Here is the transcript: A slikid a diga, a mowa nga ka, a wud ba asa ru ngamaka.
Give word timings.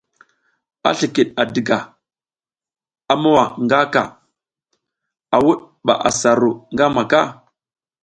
A 0.89 0.89
slikid 0.97 1.29
a 1.41 1.43
diga, 1.53 1.79
a 3.11 3.13
mowa 3.21 3.45
nga 3.63 3.79
ka, 3.93 4.03
a 5.35 5.37
wud 5.43 5.59
ba 5.85 5.93
asa 6.07 6.31
ru 6.41 6.51
ngamaka. 6.73 7.21